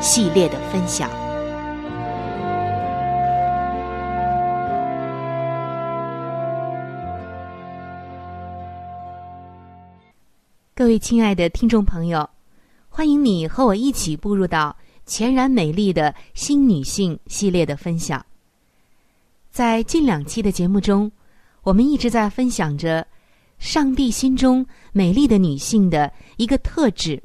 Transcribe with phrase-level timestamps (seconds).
[0.00, 1.10] 系列的分享。
[10.74, 12.28] 各位亲爱的听众朋友，
[12.88, 18.24] 欢迎你和我一起步入到全然美丽的新女性系列的分享。
[19.50, 21.10] 在近两期的节目中，
[21.62, 23.04] 我们一直在分享着
[23.58, 27.20] 上帝心中美丽的女性的一个特质，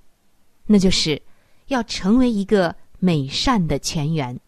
[0.66, 1.22] 那就是。
[1.68, 4.40] 要成为一个美善的全员，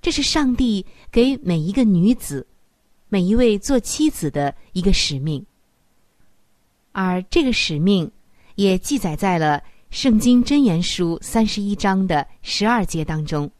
[0.00, 2.46] 这是上帝给每一个女子、
[3.08, 5.44] 每一位做妻子的一个使命。
[6.92, 8.10] 而这个使命
[8.54, 9.58] 也记载在了
[9.90, 13.50] 《圣经真言书》三十一章的十二节当中。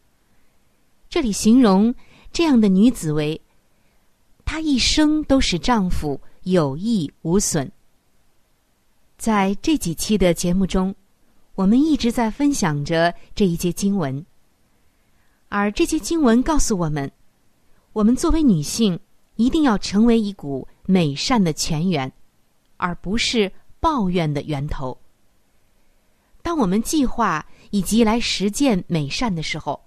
[1.08, 1.94] 这里形容
[2.32, 3.40] 这样的女子为：
[4.44, 7.70] 她一生都使丈夫有益无损。
[9.18, 10.94] 在这几期的节目中。
[11.56, 14.24] 我们一直在分享着这一节经文，
[15.48, 17.10] 而这节经文告诉我们，
[17.94, 19.00] 我们作为女性
[19.36, 22.12] 一定要成为一股美善的泉源，
[22.76, 23.50] 而不是
[23.80, 24.98] 抱怨的源头。
[26.42, 29.82] 当我们计划以及来实践美善的时候，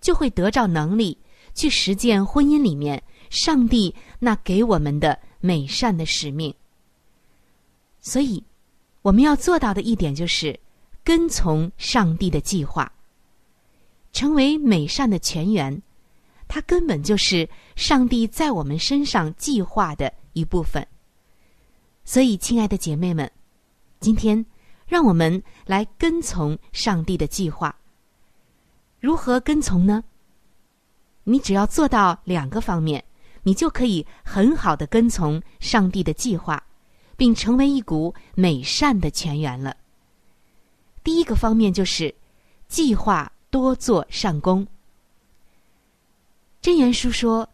[0.00, 1.18] 就会得着能力
[1.52, 6.52] 去实践婚姻里面上帝那给我们的美善的使命。
[8.00, 8.42] 所以，
[9.02, 10.58] 我们要做到的一点就是。
[11.04, 12.90] 跟从上帝的计划，
[14.12, 15.82] 成为美善的泉源，
[16.48, 20.84] 它根本就是上帝在我们身上计划的一部分。
[22.04, 23.30] 所以，亲爱的姐妹们，
[24.00, 24.44] 今天
[24.86, 27.74] 让我们来跟从上帝的计划。
[28.98, 30.02] 如何跟从呢？
[31.24, 33.04] 你只要做到两个方面，
[33.42, 36.62] 你就可以很好的跟从上帝的计划，
[37.16, 39.76] 并成为一股美善的泉源了。
[41.04, 42.12] 第一个方面就是
[42.66, 44.66] 计划多做善功。
[46.60, 47.48] 真言书说：“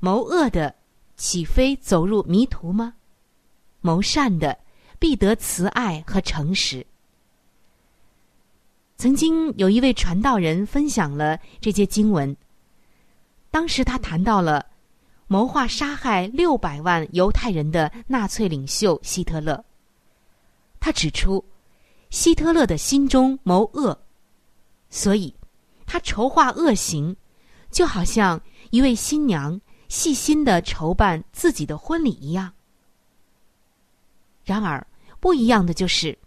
[0.00, 0.74] 谋恶的
[1.16, 2.94] 岂非走入迷途吗？
[3.82, 4.58] 谋善的
[4.98, 6.84] 必得慈爱和诚实。”
[8.96, 12.34] 曾经有一位传道人分享了这些经文，
[13.50, 14.66] 当时他谈到了
[15.28, 19.62] 谋划杀害六百万犹太人的纳粹领袖希特勒。
[20.80, 21.44] 他指出，
[22.10, 23.98] 希特勒的心中谋恶，
[24.88, 25.34] 所以
[25.86, 27.14] 他筹划恶行，
[27.70, 28.40] 就好像
[28.70, 32.52] 一位新娘细心的筹办自己的婚礼一样。
[34.44, 34.86] 然而，
[35.20, 36.18] 不一样的就是，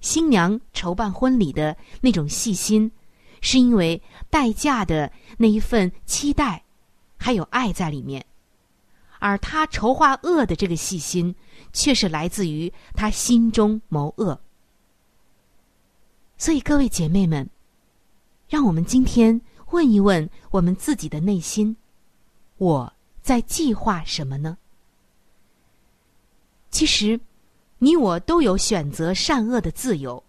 [0.00, 2.90] 新娘筹办婚礼的那种细心，
[3.40, 6.64] 是因为待嫁的那一份期待，
[7.16, 8.20] 还有爱在里面；
[9.20, 11.32] 而他筹划恶的这个细心，
[11.72, 14.40] 却是来自于他心中谋恶。
[16.42, 17.48] 所以，各位姐妹们，
[18.48, 19.40] 让我们今天
[19.70, 21.76] 问一问我们自己的内心：
[22.56, 24.58] 我在计划什么呢？
[26.72, 27.20] 其实。
[27.78, 30.20] 你我都有选择善恶的自由，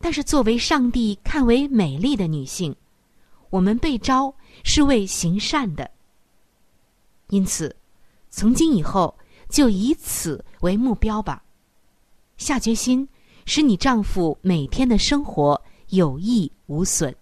[0.00, 2.76] 但是作为上帝看为美丽的女性，
[3.48, 4.34] 我们被招
[4.64, 5.90] 是为行善的。
[7.28, 7.74] 因此，
[8.28, 9.18] 从今以后
[9.48, 11.42] 就以此为目标吧，
[12.36, 13.08] 下决心
[13.46, 17.14] 使你丈夫每天的生活有益无损。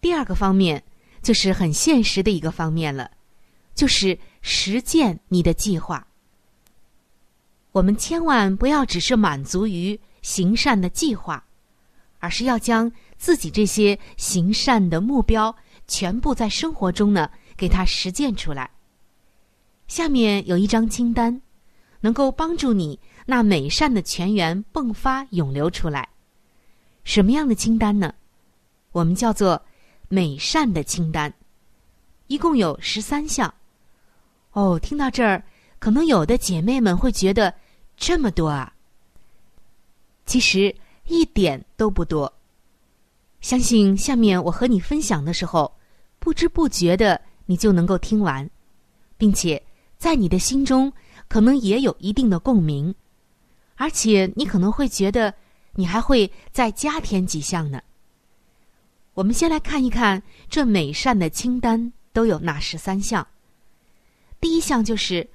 [0.00, 0.82] 第二个方面
[1.22, 3.10] 就是很现实的一个方面了，
[3.74, 6.06] 就是实践你的计划。
[7.72, 11.44] 我们千万不要只是满足于行善的计划，
[12.18, 15.54] 而是要将自己这些行善的目标
[15.86, 18.70] 全部在生活中呢给它实践出来。
[19.86, 21.40] 下面有一张清单，
[22.00, 22.98] 能够帮助你
[23.30, 26.08] 那美善的泉源迸发涌流出来。
[27.04, 28.14] 什么样的清单呢？
[28.92, 29.62] 我们叫做
[30.08, 31.30] 美善的清单，
[32.28, 33.52] 一共有十三项。
[34.52, 35.44] 哦，听到这儿，
[35.78, 37.54] 可能有的姐妹们会觉得。
[38.00, 38.72] 这么多啊！
[40.24, 40.72] 其实
[41.08, 42.32] 一点都不多。
[43.40, 45.76] 相信下面我和你分享的时候，
[46.20, 48.48] 不知不觉的你就能够听完，
[49.16, 49.60] 并且
[49.96, 50.92] 在你的心中
[51.26, 52.94] 可能也有一定的共鸣，
[53.78, 55.32] 而且你可能会觉得
[55.72, 57.80] 你还会再加添几项呢。
[59.14, 63.26] 我们先来看一看这美善的清单都有哪十三项。
[64.38, 65.26] 第一项就是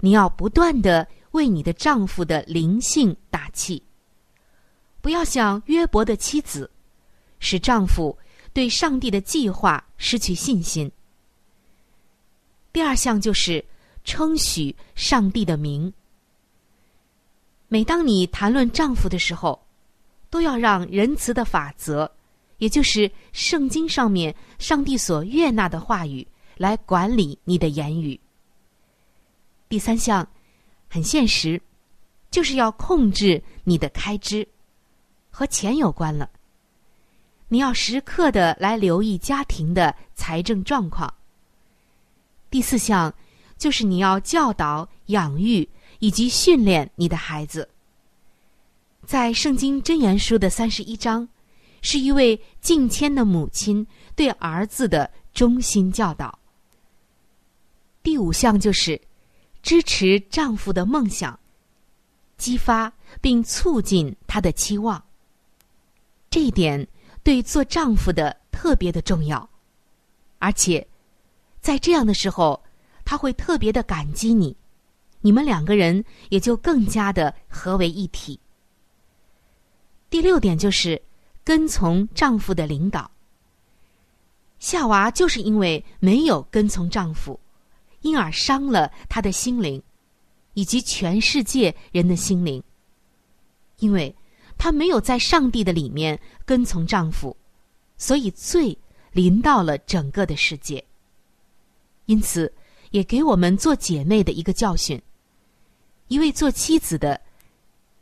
[0.00, 1.08] 你要不断的。
[1.32, 3.82] 为你的丈夫的灵性打气，
[5.02, 6.70] 不要像约伯的妻子，
[7.40, 8.16] 使丈夫
[8.54, 10.90] 对上帝的计划失去信心。
[12.72, 13.62] 第二项就是
[14.02, 15.92] 称许上帝的名。
[17.68, 19.66] 每当你谈论丈夫的时候，
[20.30, 22.10] 都要让仁慈的法则，
[22.58, 26.26] 也就是圣经上面上帝所悦纳的话语，
[26.56, 28.18] 来管理你的言语。
[29.68, 30.26] 第三项。
[30.88, 31.60] 很现实，
[32.30, 34.46] 就是要控制你的开支，
[35.30, 36.30] 和钱有关了。
[37.48, 41.12] 你要时刻的来留意家庭的财政状况。
[42.50, 43.12] 第四项
[43.58, 47.68] 就是你要教导、养育以及训练你的孩子。
[49.04, 51.28] 在圣经箴言书的三十一章，
[51.82, 56.38] 是一位敬谦的母亲对儿子的忠心教导。
[58.02, 59.00] 第五项就是。
[59.62, 61.36] 支持丈夫的梦想，
[62.38, 65.04] 激发并促进他的期望。
[66.30, 66.86] 这一点
[67.24, 69.50] 对做丈夫的特别的重要，
[70.38, 70.86] 而且
[71.60, 72.62] 在这样的时候，
[73.04, 74.56] 他会特别的感激你，
[75.26, 78.38] 你们两个人也就更加的合为一体。
[80.08, 81.02] 第六点就是
[81.42, 83.10] 跟从丈夫的领导。
[84.60, 87.40] 夏娃就是因为没有跟从丈夫。
[88.02, 89.82] 因而伤了他的心灵，
[90.54, 92.62] 以及全世界人的心灵。
[93.78, 94.14] 因为
[94.56, 97.36] 她没有在上帝的里面跟从丈夫，
[97.96, 98.78] 所以罪
[99.10, 100.84] 临到了整个的世界。
[102.04, 102.52] 因此，
[102.92, 105.02] 也给我们做姐妹的一个教训：
[106.08, 107.20] 一位做妻子的，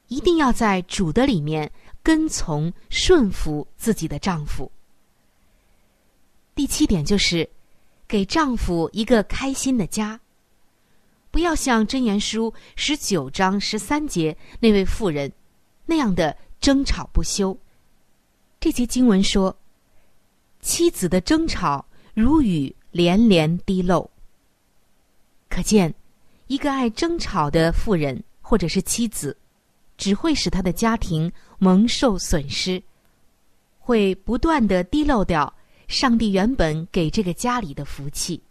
[0.08, 1.70] 一定要在主的里面
[2.02, 4.70] 跟从顺服自己的丈夫。
[6.54, 7.48] 第七点就是。
[8.06, 10.20] 给丈夫一个开心的家，
[11.30, 15.32] 不要像箴言书十九章十三节那位妇人
[15.86, 17.58] 那样的争吵不休。
[18.60, 19.56] 这节经文说
[20.60, 24.08] ：“妻子的争吵如雨连连滴漏。”
[25.48, 25.92] 可见，
[26.46, 29.36] 一个爱争吵的妇人或者是妻子，
[29.96, 32.82] 只会使他的家庭蒙受损失，
[33.78, 35.52] 会不断的滴漏掉。
[35.86, 38.42] 上帝原本给这个家里的福气。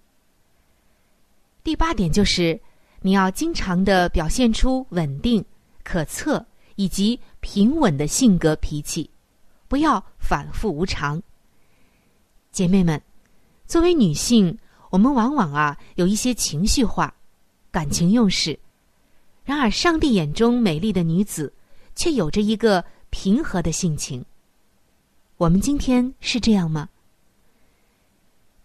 [1.63, 2.59] 第八点就是，
[3.01, 5.43] 你要经常的表现出稳定、
[5.83, 6.45] 可测
[6.75, 9.09] 以及平稳的性格脾气，
[9.67, 11.21] 不要反复无常。
[12.51, 13.01] 姐妹们，
[13.65, 14.55] 作为女性，
[14.91, 17.13] 我们往往啊有一些情绪化、
[17.73, 18.57] 感情用事。
[19.43, 21.51] 然而，上帝眼中美丽的女子，
[21.95, 24.23] 却有着一个平和的性情。
[25.37, 26.87] 我们今天是这样吗？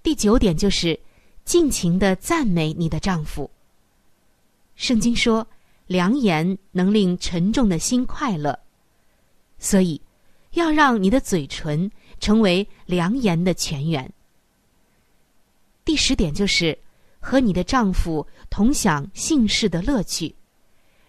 [0.03, 1.01] 第九点就是
[1.45, 3.51] 尽情的赞美你的丈夫。
[4.77, 5.45] 圣经说，
[5.87, 8.57] 良言能令沉重的心快乐，
[9.59, 10.01] 所以
[10.53, 14.13] 要让你的嘴唇成为良言的泉源。
[15.85, 16.79] 第十点就是
[17.21, 20.35] 和你的丈夫同享姓氏的乐趣。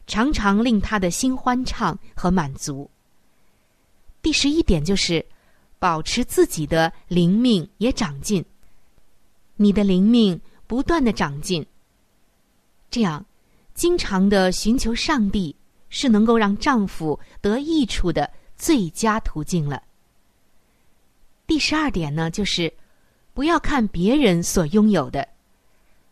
[0.07, 2.89] 常常令他的心欢畅和满足。
[4.23, 5.23] 第十一点就是，
[5.77, 8.43] 保持自己的灵命也长进。
[9.55, 11.63] 你的灵命不断的长进，
[12.89, 13.23] 这样，
[13.75, 15.55] 经常的寻求上帝
[15.89, 19.83] 是能够让丈夫得益处的最佳途径了。
[21.45, 22.73] 第十二点呢，就是
[23.35, 25.27] 不要看别人所拥有的，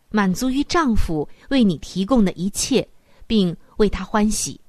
[0.10, 2.88] 满足于丈夫为你提供的一切，
[3.26, 3.56] 并。
[3.78, 4.60] 为他欢喜，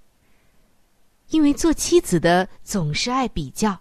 [1.31, 3.81] 因为做妻子的总是爱比较，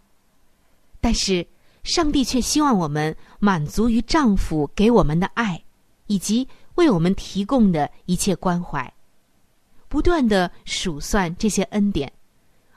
[1.01, 1.45] 但是
[1.83, 5.61] 上帝却希望我们满足于丈夫给我们的爱，
[6.05, 8.93] 以及为我们提供的一切关怀，
[9.89, 12.09] 不断的数算这些恩典，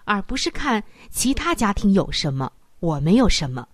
[0.04, 3.64] 而不是看其他家庭有什么，我没有什么。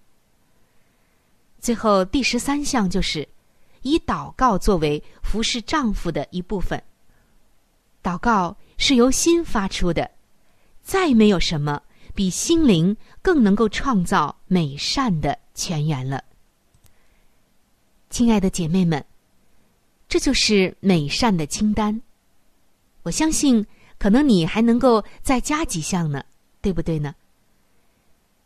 [1.59, 3.27] 最后第十三项就是
[3.87, 6.83] 以祷告作为服侍丈夫的一部分，
[8.03, 8.57] 祷告。
[8.79, 10.11] 是由心发出的，
[10.83, 11.83] 再没有什么
[12.15, 16.23] 比心灵更能够创造美善的泉源了。
[18.11, 19.03] 亲爱的姐妹们，
[20.11, 22.03] 这就是美善的清单。
[23.03, 23.67] 我相信，
[23.99, 26.23] 可能你还能够再加几项呢，
[26.61, 27.15] 对不对呢？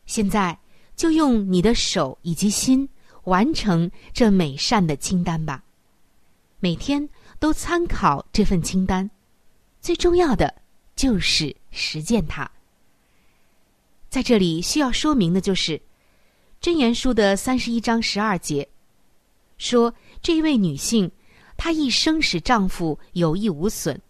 [0.06, 0.56] 现在
[0.94, 2.88] 就用你的手以及心
[3.24, 5.62] 完成这美善的清单吧，
[6.58, 7.08] 每天
[7.38, 9.10] 都参考这份清单。
[9.80, 10.54] 最重要的
[10.94, 12.50] 就是实践它。
[14.08, 15.78] 在这里需要说明的就是，
[16.60, 18.68] 《真言书》的三十一章十二节
[19.56, 21.10] 说，这一位女性
[21.56, 24.00] 她一生使丈夫有益无损。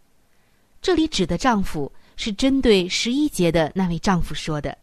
[0.80, 4.76] 这里指的丈夫是针对十一节的那位丈夫说的。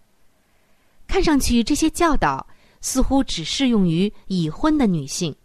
[1.07, 2.45] 看上去这些教导
[2.81, 5.35] 似乎只适用于已婚的女性，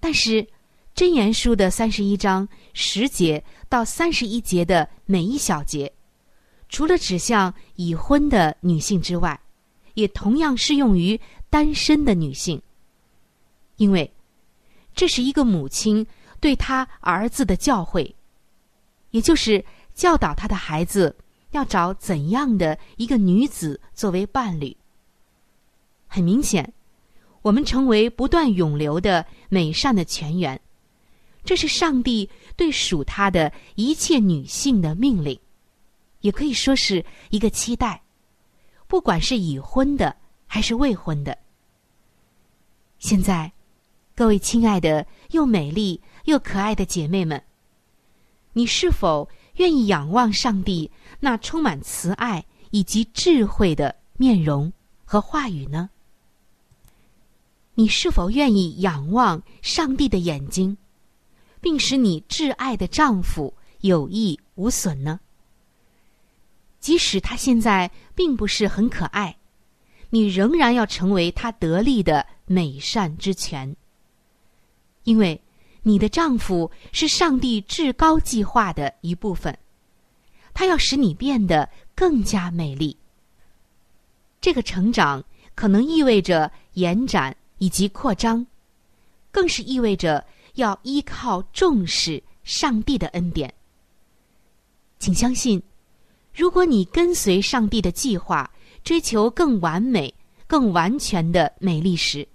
[0.00, 0.46] 但是。
[0.94, 5.92] 真言书的三十一章十节到三十一节的每一小节，
[6.70, 9.38] 除了指向已婚的女性之外，
[9.92, 11.20] 也同样适用于
[11.50, 12.58] 单身的女性。
[13.76, 14.10] 因为
[14.94, 16.06] 这是一个母亲
[16.40, 18.14] 对她儿子的教诲，
[19.10, 21.14] 也就是教导他的孩子
[21.50, 24.74] 要找怎样的一个女子作为伴侣。
[26.06, 26.72] 很明显，
[27.42, 30.60] 我们成为不断涌流的美善的泉源。
[31.44, 35.38] 这是上帝对属他的一切女性的命令，
[36.20, 38.02] 也可以说是一个期待，
[38.88, 41.38] 不管是已婚的还是未婚的。
[42.98, 43.52] 现在，
[44.14, 47.40] 各位亲爱的又美丽又可爱的姐妹们，
[48.52, 54.72] 你是否愿意仰望上帝那充满慈爱以及智慧的面容
[55.04, 55.88] 和话语呢？
[57.78, 60.76] 你是否愿意仰望上帝的眼睛？
[61.60, 65.20] 并使你挚爱的丈夫有益无损呢？
[66.80, 69.36] 即使他现在并不是很可爱，
[70.08, 73.76] 你仍然要成为他得力的美善之泉。
[75.04, 75.42] 因为
[75.82, 79.56] 你的丈夫是上帝至高计划的一部分，
[80.54, 82.96] 他要使你变得更加美丽。
[84.40, 85.22] 这个成长
[85.54, 88.46] 可能意味着延展以及扩张，
[89.30, 90.24] 更是意味着。
[90.56, 93.52] 要依靠重视上帝的恩典，
[94.98, 95.62] 请相信，
[96.34, 98.50] 如果你跟随上帝的计划，
[98.82, 100.14] 追求更完美、
[100.46, 102.26] 更完全的美丽时，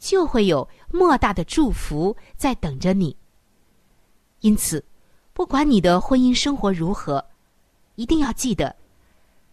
[0.00, 3.16] 就会有莫大的祝福在等着你。
[4.40, 4.84] 因此，
[5.32, 7.24] 不管你的婚姻生活如何，
[7.94, 8.74] 一定要记得，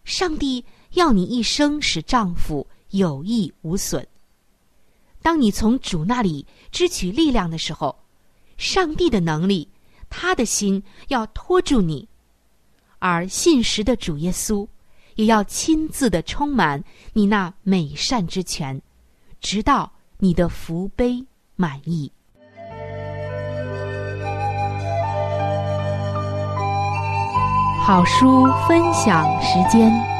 [0.02, 0.64] 上帝
[0.94, 4.04] 要你一生使丈夫有益无损。
[5.22, 7.96] 当你从主那里支取力量的时候，
[8.56, 9.68] 上帝的能力，
[10.08, 12.08] 他的心要托住你，
[12.98, 14.66] 而信实的主耶稣
[15.16, 18.80] 也要亲自的充满你那美善之泉，
[19.40, 21.24] 直到你的福杯
[21.56, 22.10] 满意。
[27.82, 30.19] 好书分享时间。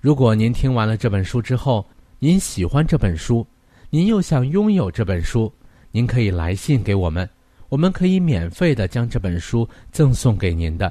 [0.00, 1.86] 如果您听完了这本书之后，
[2.18, 3.46] 您喜欢这本书，
[3.90, 5.52] 您又想拥有这本书，
[5.90, 7.28] 您可以来信给我们，
[7.68, 10.90] 我们可以免费的将这本书赠送给您的。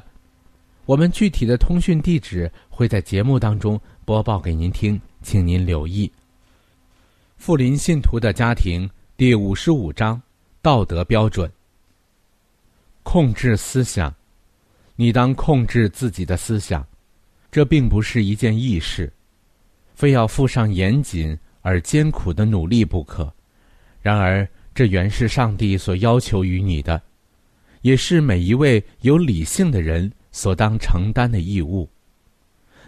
[0.86, 6.12] 我们具体的通讯地址会在节目当中播报给您听，请您留意。
[7.38, 8.88] 富林信徒的家庭
[9.18, 10.22] 第五十五章：
[10.62, 11.52] 道德标准。
[13.02, 14.14] 控制思想，
[14.96, 16.86] 你当控制自己的思想。
[17.52, 19.12] 这并不是一件易事，
[19.96, 23.34] 非要付上严谨而艰苦的努力不可。
[24.02, 27.02] 然而，这原是上帝所要求于你的，
[27.82, 31.90] 也是每一位有理性的人所当承担的义务。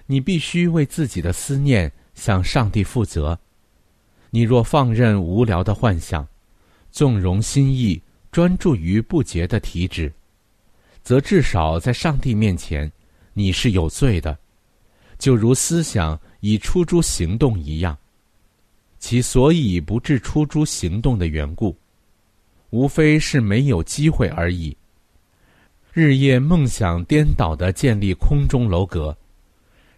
[0.05, 3.37] 你必须为自己的思念向上帝负责。
[4.29, 6.25] 你若放任无聊的幻想，
[6.91, 10.13] 纵容心意，专注于不洁的体质，
[11.03, 12.89] 则至少在上帝面前，
[13.33, 14.37] 你是有罪的。
[15.21, 17.95] 就如思想已出诸行动一样，
[18.97, 21.77] 其所以不致出诸行动的缘故，
[22.71, 24.75] 无非是没有机会而已。
[25.93, 29.15] 日夜梦想颠倒的建立空中楼阁，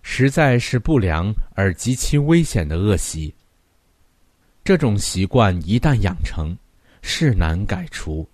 [0.01, 3.33] 实在是不良而极其危险的恶习。
[4.61, 6.53] 这种习惯一旦养成，
[7.01, 8.27] 是难改除，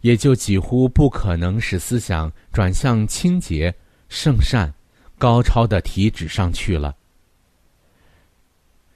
[0.00, 3.72] 也就几乎不可能使思想转向清洁、
[4.08, 4.74] 圣善。
[5.24, 6.94] 高超的体脂上去了。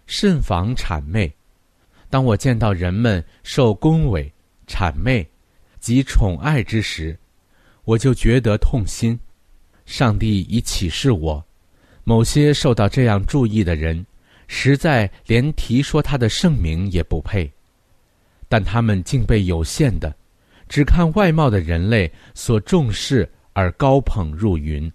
[0.07, 1.33] 慎防谄媚。
[2.11, 4.31] 当我见到人们受恭维、
[4.67, 5.27] 谄媚
[5.81, 7.19] 及宠爱之时，
[7.85, 9.19] 我就觉得痛心。
[9.87, 11.43] 上帝已启示我，
[12.05, 14.05] 某些受到这样注意的人，
[14.49, 17.51] 实在连提说他的圣名也不配。
[18.51, 20.15] 但他们竟被有限的、
[20.69, 24.93] 只看外貌的人类所重视而高捧入云。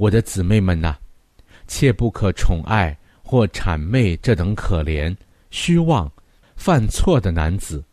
[0.00, 0.96] 我的姊妹们呐，
[1.66, 5.14] 切不可宠爱或谄媚这等可怜、
[5.50, 6.10] 虚妄、
[6.56, 7.84] 犯错的男子，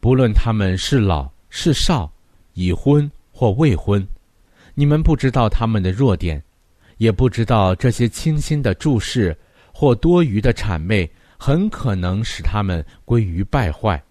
[0.00, 2.12] 不论他们是老是少、
[2.52, 4.06] 已婚或未婚。
[4.74, 6.42] 你们不知道他们的弱点，
[6.98, 9.34] 也不知道这些清新的注视
[9.72, 14.02] 或多余的谄媚，很可能使他们归于败坏。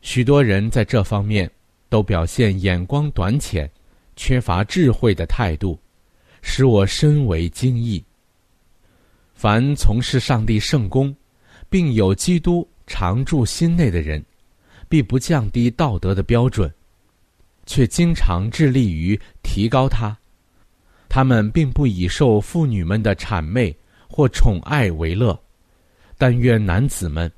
[0.00, 1.50] 许多人在这方面
[1.90, 3.70] 都表现眼光短浅、
[4.16, 5.78] 缺乏智慧的态度。
[6.42, 8.04] 使我深为惊异。
[9.32, 11.14] 凡从事上帝圣功，
[11.70, 14.22] 并有基督常住心内的人，
[14.88, 16.72] 必不降低道德的标准，
[17.64, 20.16] 却经常致力于提高它。
[21.08, 23.74] 他们并不以受妇女们的谄媚
[24.08, 25.38] 或宠爱为乐，
[26.16, 27.30] 但愿男子们，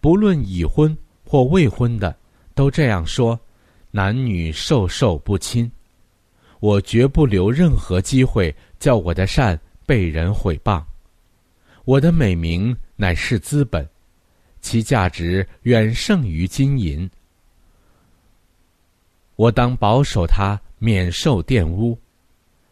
[0.00, 2.16] 不论已婚或未婚的，
[2.54, 3.38] 都这样说：
[3.90, 5.70] 男女授受不亲。
[6.62, 10.80] 我绝不留任何机会叫我的善被人毁谤。
[11.84, 13.84] 我的美名乃是资本，
[14.60, 17.10] 其价值远胜于金银。
[19.34, 21.98] 我当保守它免受玷污。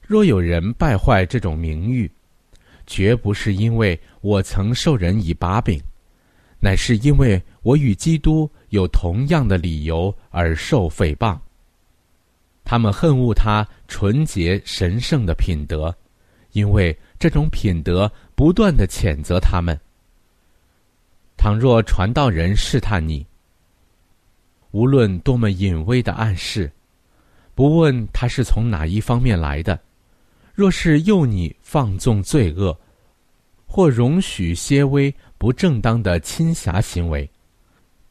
[0.00, 2.08] 若有人败坏这种名誉，
[2.86, 5.82] 绝不是因为我曾受人以把柄，
[6.60, 11.36] 乃是因为我与基督有同样的理由而受诽谤。
[12.70, 15.92] 他们恨恶他纯洁神圣的品德，
[16.52, 19.76] 因为这种品德不断的谴责他们。
[21.36, 23.26] 倘若传道人试探你，
[24.70, 26.70] 无论多么隐微的暗示，
[27.56, 29.76] 不问他是从哪一方面来的，
[30.54, 32.78] 若是诱你放纵罪恶，
[33.66, 37.28] 或容许些微不正当的侵狭行为，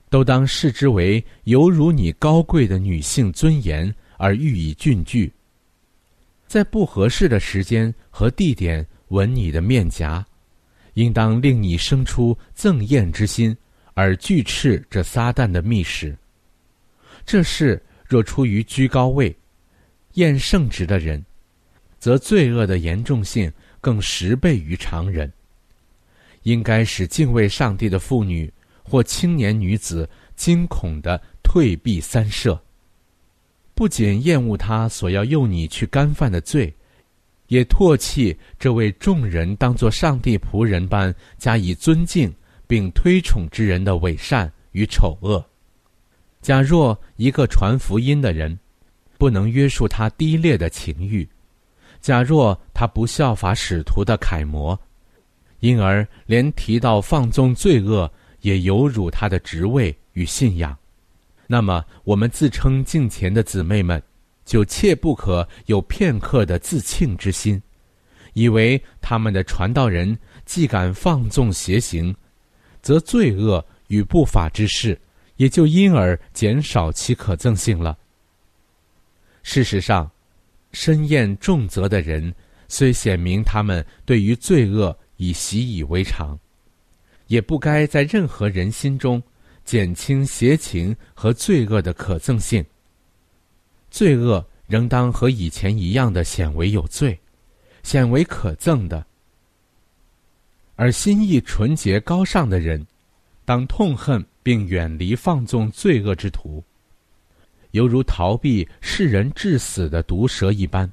[0.10, 5.32] 都当视之为犹如你高贵的女性尊严而予以峻拒。
[6.46, 10.26] 在不合适的时间和地点吻你的面颊，
[10.96, 13.56] 应当令你生出憎厌之心，
[13.94, 16.16] 而拒斥这撒旦的密使。
[17.26, 19.36] 这事若出于居高位、
[20.14, 21.24] 厌圣职的人，
[21.98, 25.32] 则罪恶的严重性更十倍于常人。
[26.44, 28.52] 应该使敬畏上帝的妇女
[28.84, 32.60] 或青年女子惊恐的退避三舍。
[33.80, 36.76] 不仅厌恶他所要诱你去干犯的罪，
[37.48, 42.30] 也唾弃这位众人当作上帝仆人般加以尊敬
[42.68, 45.42] 并推崇之人的伪善与丑恶。
[46.42, 48.60] 假若一个传福音的人
[49.18, 51.26] 不能约束他低劣的情欲，
[52.02, 54.78] 假若他不效法使徒的楷模，
[55.62, 58.12] 因而连提到放纵罪恶
[58.42, 60.78] 也有辱他的职位与信仰。
[61.52, 64.00] 那么，我们自称敬虔的姊妹们，
[64.46, 67.60] 就切不可有片刻的自庆之心，
[68.34, 72.16] 以为他们的传道人既敢放纵邪行，
[72.84, 74.96] 则罪恶与不法之事
[75.38, 77.98] 也就因而减少其可憎性了。
[79.42, 80.08] 事实上，
[80.72, 82.32] 深厌重责的人，
[82.68, 86.38] 虽显明他们对于罪恶已习以为常，
[87.26, 89.20] 也不该在任何人心中。
[89.70, 92.66] 减轻邪情和罪恶的可憎性。
[93.92, 97.20] 罪恶仍当和以前一样的显为有罪，
[97.84, 99.06] 显为可憎的。
[100.74, 102.84] 而心意纯洁高尚的人，
[103.46, 106.64] 当痛恨并远离放纵罪恶之徒，
[107.70, 110.92] 犹如逃避世人致死的毒蛇一般。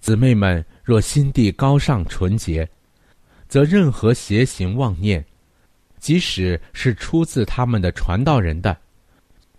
[0.00, 2.68] 姊妹们若心地高尚纯洁，
[3.46, 5.24] 则任何邪行妄念。
[6.02, 8.76] 即使是出自他们的传道人的，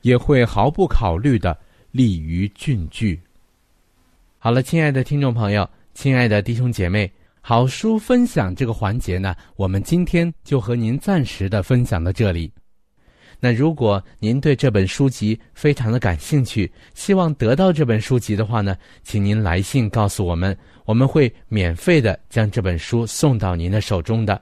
[0.02, 1.58] 也会毫不考虑的
[1.92, 3.18] 立于俊句。
[4.38, 12.52] 好了，亲爱的听众朋友，亲爱的弟兄姐妹，好书分享这个环节呢，我们今天就和您暂时的分享到这里。
[13.40, 24.42] 那如果您对这本书籍非常的感兴趣，希望得到这本书籍的话呢，请您来信告诉我们，我们会免费的将这本书送到您的手中的。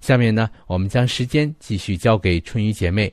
[0.00, 3.12] 下面呢，我们将时间继续交给春雨姐妹。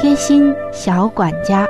[0.00, 1.64] 贴心小管家，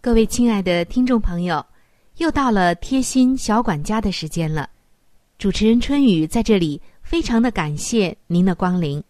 [0.00, 1.64] 各位亲爱的听众朋友，
[2.16, 4.68] 又到了贴心小管家的时间了。
[5.38, 9.02] 主持人春雨在这里，非常的感谢您的光临。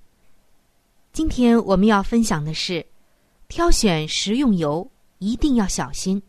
[1.13, 2.87] 今天我们要分享的是。
[3.51, 6.23] 挑选食用油一定要小心，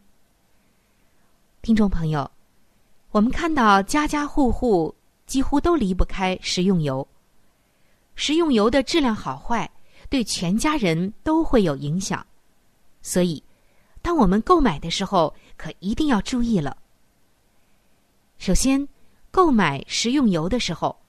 [1.61, 2.29] 听众朋友，
[3.11, 4.95] 我们看到家家户户
[5.27, 7.07] 几乎都离不开食用油。
[8.15, 9.69] 食用油的质量好坏
[10.09, 12.25] 对全家人都会有影响，
[13.03, 13.41] 所以
[14.01, 16.75] 当我们购买的时候可一定要注意了。
[18.39, 18.87] 首先，
[19.29, 20.99] 购买食用油的时候，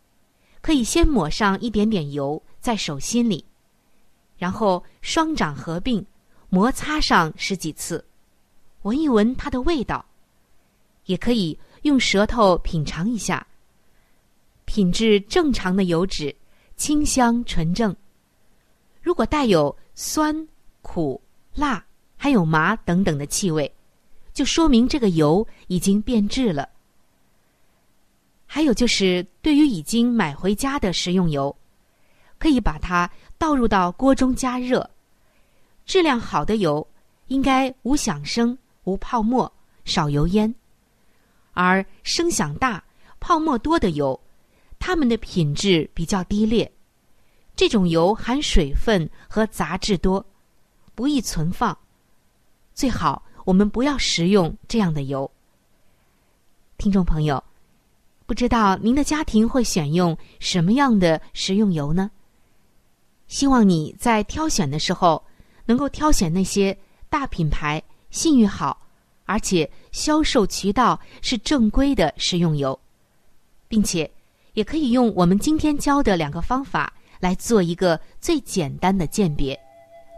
[0.60, 3.46] 可以先抹上一点点油在手心里。
[4.42, 6.04] 然后双掌合并，
[6.48, 8.04] 摩擦上十几次，
[8.82, 10.04] 闻一闻它的味道，
[11.04, 13.46] 也可以用舌头品尝一下。
[14.64, 16.34] 品质正常的油脂，
[16.76, 17.94] 清香纯正。
[19.00, 20.48] 如果带有酸、
[20.80, 21.22] 苦、
[21.54, 23.72] 辣，还有麻等等的气味，
[24.32, 26.68] 就说明这个油已经变质了。
[28.44, 31.56] 还有就是，对于已经买回家的食用油，
[32.42, 33.08] 可以把它。
[33.38, 34.88] 倒入到锅中加热，
[35.84, 36.86] 质量好的油
[37.26, 39.52] 应该无响声、无泡沫、
[39.84, 40.54] 少油烟，
[41.52, 42.82] 而声响大、
[43.18, 44.18] 泡沫多的油，
[44.78, 46.70] 它们的品质比较低劣。
[47.56, 50.24] 这种油含水分和杂质多，
[50.94, 51.76] 不易存放，
[52.72, 55.28] 最好我们不要食用这样的油。
[56.78, 57.42] 听众朋友，
[58.24, 62.08] 不知道您的家庭会选用什么样的食用油呢？
[63.32, 65.24] 希望你在挑选的时候，
[65.64, 66.76] 能够挑选那些
[67.08, 68.78] 大品牌、信誉好，
[69.24, 72.78] 而且销售渠道是正规的食用油，
[73.68, 74.08] 并且
[74.52, 79.58] 也可以用我们今天教的两个方法来做一个最简单的鉴别，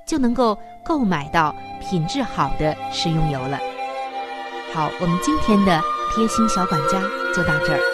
[0.09, 3.61] 就能够购买到品质好的食用油了。
[4.73, 5.81] 好，我们今天的
[6.13, 7.01] 贴心小管家
[7.33, 7.94] 就到这儿。